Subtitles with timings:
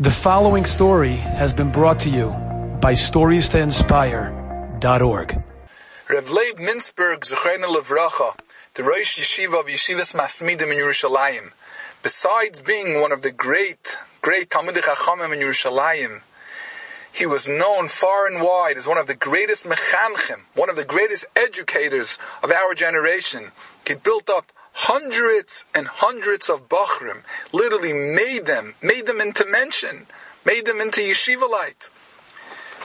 [0.00, 2.28] The following story has been brought to you
[2.80, 5.44] by StoriesToInspire.org.
[6.08, 8.38] Rev Leib Mintzberg, Zechrein Levracha,
[8.74, 11.50] the Rosh Yeshiva of Yeshivas Masmidim in Yerushalayim.
[12.04, 16.20] Besides being one of the great, great Talmidei Chachamim in Yerushalayim,
[17.12, 20.84] he was known far and wide as one of the greatest mechanchim, one of the
[20.84, 23.50] greatest educators of our generation.
[23.84, 24.52] He built up
[24.82, 27.22] hundreds and hundreds of Bachrim,
[27.52, 30.06] literally made them, made them into mention,
[30.46, 31.90] made them into yeshivalite.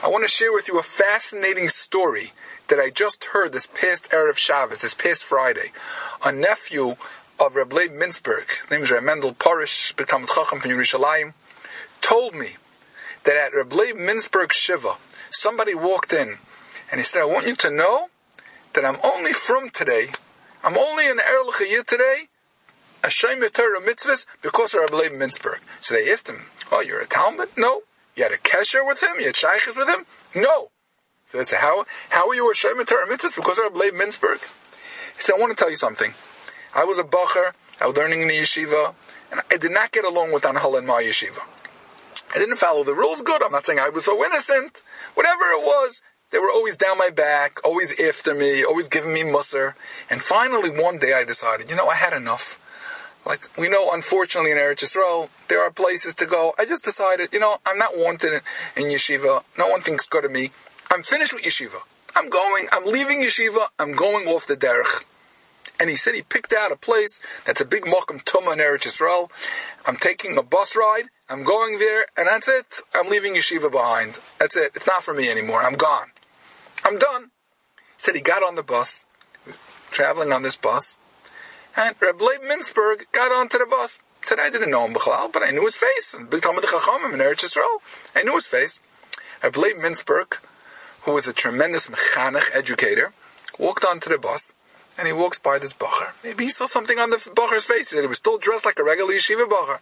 [0.02, 2.32] I want to share with you a fascinating story
[2.66, 5.70] that I just heard this past Erev Shabbos, this past Friday.
[6.24, 6.96] A nephew
[7.38, 11.32] of Reb Leib Mintzberg, his name is Reb Mendel Parish, B'Talmid Chacham from Yerushalayim,
[12.00, 12.56] told me
[13.22, 14.96] that at Reb Leib Mintzberg Shiva,
[15.30, 16.38] somebody walked in
[16.90, 18.08] and he said, I want you to know
[18.72, 20.08] that I'm only from today
[20.64, 22.28] I'm only in Erlich today,
[23.04, 25.58] a Shem Torah mitzvahs, because of Rabbi Leib Mintzberg.
[25.82, 27.50] So they asked him, Oh, you're a Talmud?
[27.58, 27.82] No.
[28.16, 29.20] You had a Kesher with him?
[29.20, 30.06] You had Shaykhs with him?
[30.34, 30.70] No.
[31.28, 33.36] So they said, How, how are you a Shem Torah mitzvahs?
[33.36, 34.40] Because of Rabbi Leib Mintzberg.
[35.16, 36.14] He said, I want to tell you something.
[36.74, 38.94] I was a Bacher, I was learning in the yeshiva,
[39.30, 41.42] and I did not get along with Anhal in my yeshiva.
[42.34, 43.42] I didn't follow the rules good.
[43.42, 44.82] I'm not saying I was so innocent.
[45.12, 46.02] Whatever it was,
[46.34, 49.76] they were always down my back, always after me, always giving me musser.
[50.10, 52.60] And finally, one day I decided, you know, I had enough.
[53.24, 56.52] Like, we know, unfortunately, in Eretz Yisrael, there are places to go.
[56.58, 58.42] I just decided, you know, I'm not wanted
[58.76, 59.44] in, yeshiva.
[59.56, 60.50] No one thinks good of me.
[60.90, 61.82] I'm finished with yeshiva.
[62.16, 63.68] I'm going, I'm leaving yeshiva.
[63.78, 65.04] I'm going off the derech.
[65.78, 68.88] And he said he picked out a place that's a big Mokum Tuma in Eretz
[68.88, 69.30] Yisrael.
[69.86, 71.04] I'm taking a bus ride.
[71.28, 72.80] I'm going there, and that's it.
[72.92, 74.18] I'm leaving yeshiva behind.
[74.40, 74.72] That's it.
[74.74, 75.62] It's not for me anymore.
[75.62, 76.08] I'm gone.
[76.84, 77.30] I'm done.
[77.76, 79.06] He said he got on the bus,
[79.90, 80.98] traveling on this bus,
[81.76, 83.98] and Reb Leib Mintzberg got onto the bus.
[84.22, 86.14] Said I didn't know him but I knew his face.
[86.30, 87.80] Big Talmud Chachamim in Eretz Yisrael.
[88.14, 88.80] I knew his face.
[89.42, 90.38] Reb Leib Mintzberg,
[91.02, 93.12] who was a tremendous mechanech educator,
[93.58, 94.54] walked onto the bus,
[94.96, 96.12] and he walks by this bacher.
[96.22, 97.90] Maybe he saw something on the bacher's face.
[97.90, 99.80] He said he was still dressed like a regular yeshiva bacher.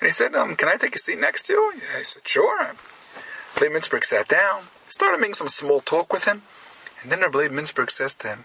[0.00, 1.72] And he said, um, can I take a seat next to you?
[1.96, 2.72] He said, sure.
[3.60, 6.42] Leib Mintzberg sat down started making some small talk with him.
[7.02, 8.44] And then Rabbi Mintzberg says to him,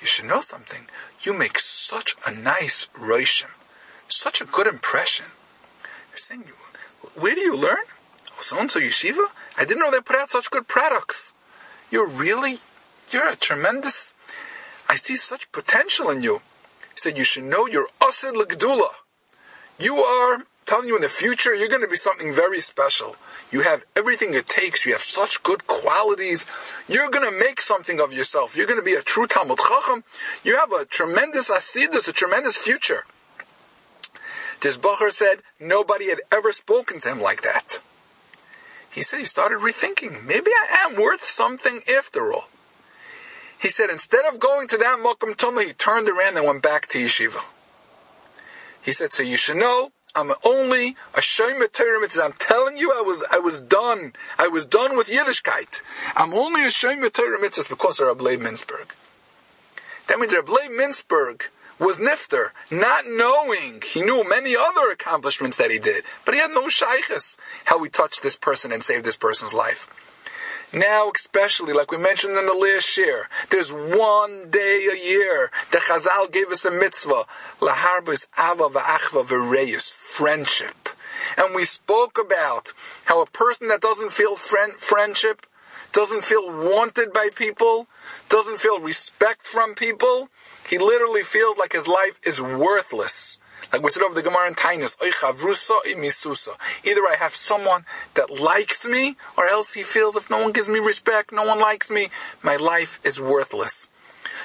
[0.00, 0.82] You should know something.
[1.22, 3.50] You make such a nice roishim,
[4.06, 5.26] such a good impression.
[6.10, 6.44] You're saying,
[7.14, 7.86] Where do you learn?
[8.32, 9.26] Oh, so and so yeshiva?
[9.56, 11.32] I didn't know they put out such good products.
[11.90, 12.60] You're really,
[13.10, 14.14] you're a tremendous,
[14.90, 16.42] I see such potential in you.
[16.92, 18.90] He said, You should know you're Asid L'Gdula.
[19.78, 23.14] You are telling you in the future you're going to be something very special.
[23.50, 24.86] You have everything it takes.
[24.86, 26.46] You have such good qualities.
[26.88, 28.56] You're going to make something of yourself.
[28.56, 30.02] You're going to be a true Talmid Chacham.
[30.42, 33.04] You have a tremendous asidus, a tremendous future.
[34.62, 37.80] This Bacher said nobody had ever spoken to him like that.
[38.90, 40.24] He said he started rethinking.
[40.24, 42.48] Maybe I am worth something after all.
[43.60, 46.86] He said instead of going to that Mokum Tumah, he turned around and went back
[46.88, 47.42] to yeshiva.
[48.82, 52.22] He said, so you should know I'm only a Shomer Torah mitzvah.
[52.22, 54.12] I'm telling you, I was, I was done.
[54.38, 55.80] I was done with Yiddishkeit.
[56.14, 58.94] I'm only a Shomer Torah mitzvah because of Rabbi Mintzberg.
[60.08, 61.44] That means Rabbi Mintzberg
[61.78, 63.82] was nifter, not knowing.
[63.84, 67.88] He knew many other accomplishments that he did, but he had no shaykhs how he
[67.88, 69.88] touched this person and saved this person's life.
[70.72, 75.82] Now, especially, like we mentioned in the last year, there's one day a year that
[75.82, 77.24] Chazal gave us the mitzvah,
[77.60, 80.88] laharbis ahava va'achva v'reyus, friendship.
[81.36, 82.72] And we spoke about
[83.04, 85.46] how a person that doesn't feel friend, friendship,
[85.92, 87.86] doesn't feel wanted by people,
[88.30, 90.30] doesn't feel respect from people,
[90.68, 93.38] he literally feels like his life is worthless.
[93.72, 94.96] Like we said over the Gemara in Taanis,
[96.84, 97.84] Either I have someone
[98.14, 101.58] that likes me, or else he feels if no one gives me respect, no one
[101.58, 102.08] likes me,
[102.42, 103.90] my life is worthless.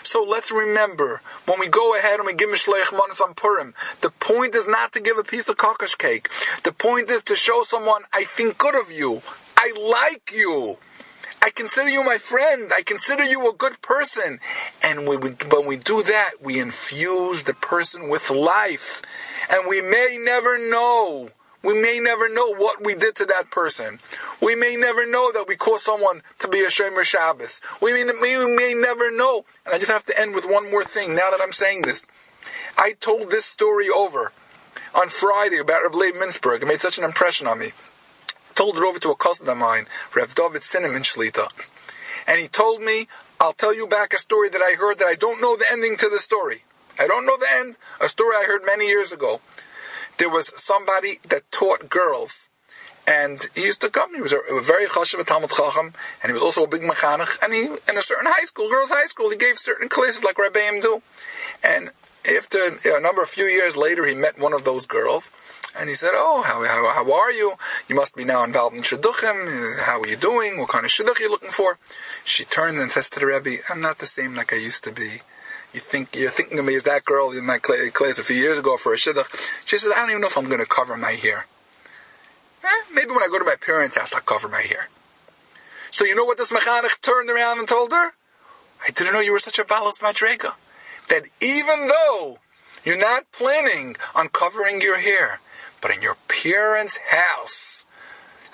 [0.04, 4.10] So let's remember, when we go ahead and we give Mishloach Manos on Purim, the
[4.10, 6.30] point is not to give a piece of kokosh cake.
[6.64, 9.22] The point is to show someone, I think good of you.
[9.58, 10.78] I like you.
[11.48, 12.74] I consider you my friend.
[12.76, 14.42] I consider you a good person.
[14.84, 19.02] And when we, when we do that, we infuse the person with life.
[19.50, 21.30] And we may never know.
[21.64, 24.00] We may never know what we did to that person.
[24.42, 27.62] We may never know that we caused someone to be a Shomer Shabbos.
[27.82, 29.46] We may, we may never know.
[29.66, 32.06] And I just have to end with one more thing now that I'm saying this.
[32.78, 34.34] I told this story over
[34.94, 36.62] on Friday about Rabbi Mintzberg.
[36.62, 37.72] It made such an impression on me
[38.58, 41.48] told it over to a cousin of mine, Rev David Cinnamon Shlita.
[42.28, 43.08] And he told me,
[43.40, 45.96] I'll tell you back a story that I heard that I don't know the ending
[45.98, 46.64] to the story.
[47.00, 47.78] I don't know the end.
[48.02, 49.40] A story I heard many years ago.
[50.18, 52.50] There was somebody that taught girls
[53.08, 54.14] And he used to come.
[54.14, 57.42] He was a, a very chashav Talmid Chacham, and he was also a big mechanech.
[57.42, 60.36] And he, in a certain high school, girls' high school, he gave certain classes like
[60.36, 61.02] Rebbeim do.
[61.64, 61.92] And
[62.28, 65.32] after a number, of few years later, he met one of those girls,
[65.78, 67.56] and he said, "Oh, how, how, how are you?
[67.88, 69.80] You must be now involved in shidduchim.
[69.80, 70.60] How are you doing?
[70.60, 71.78] What kind of shidduch are you looking for?"
[72.24, 74.92] She turned and says to the Rebbe, "I'm not the same like I used to
[74.92, 75.22] be."
[75.74, 78.58] You think you're thinking of me as that girl in my class a few years
[78.58, 79.30] ago for a shidduch?
[79.66, 81.46] She said, "I don't even know if I'm going to cover my hair."
[82.64, 84.90] Eh, maybe when I go to my parents' house, I'll cover my hair.
[85.92, 88.14] So you know what this mechanech turned around and told her?
[88.86, 90.54] I didn't know you were such a balas madrega.
[91.10, 92.40] That even though
[92.84, 95.40] you're not planning on covering your hair,
[95.82, 97.86] but in your parents' house,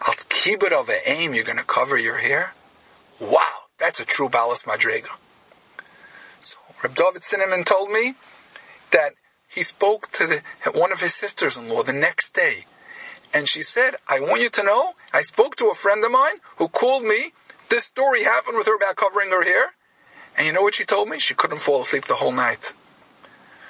[0.01, 2.53] I'll keep it of aim, you're going to cover your hair?
[3.19, 5.09] Wow, that's a true balas madrega.
[6.41, 8.15] So Reb David Cinnamon told me
[8.91, 9.13] that
[9.47, 10.41] he spoke to the,
[10.71, 12.65] one of his sisters-in-law the next day
[13.33, 16.35] and she said, I want you to know, I spoke to a friend of mine
[16.57, 17.33] who called me.
[17.69, 19.73] This story happened with her about covering her hair.
[20.37, 21.19] And you know what she told me?
[21.19, 22.73] She couldn't fall asleep the whole night.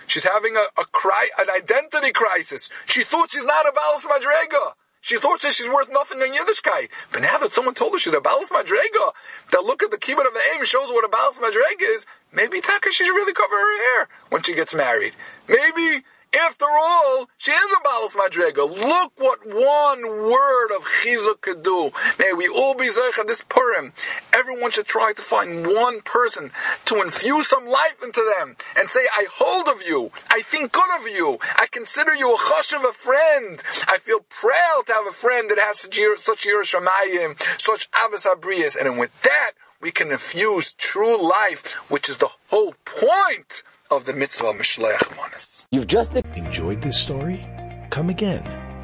[0.07, 2.69] She's having a, a cry, an identity crisis.
[2.86, 4.74] She thought she's not a Balas Madrega.
[5.01, 6.88] She thought that she's worth nothing in Yiddishkeit.
[7.12, 9.12] But now that someone told her she's a Balas Madrega,
[9.51, 12.62] that look at the kibbut of the aim shows what a Balas Madrega is, maybe
[12.62, 15.13] Taka should really cover her hair when she gets married.
[15.50, 18.69] Maybe after all, she is a Balas Madrega.
[18.69, 21.91] Look what one word of Chizuk could do.
[22.19, 23.94] May we all be Zeich this Purim.
[24.33, 26.51] Everyone should try to find one person
[26.85, 30.12] to infuse some life into them and say, I hold of you.
[30.30, 31.38] I think good of you.
[31.56, 33.62] I consider you a chosh of a friend.
[33.88, 38.75] I feel proud to have a friend that has such yiras shamayim, such ahavas habriyos.
[38.79, 39.51] And with that,
[39.81, 45.62] we can infuse true life, which is the whole point of the mitzvah Mishloach Manos.
[45.73, 47.43] You've just enjoyed this story?
[47.89, 48.43] Come again.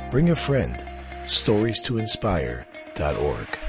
[0.09, 0.83] Bring a friend.
[1.27, 3.59] Stories to inspire.org.